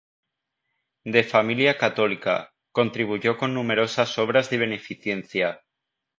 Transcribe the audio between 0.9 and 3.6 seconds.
De familia católica, contribuyó con